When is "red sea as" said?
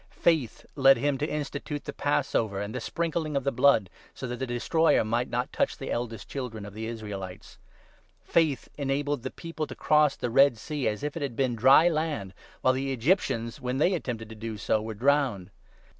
10.31-11.03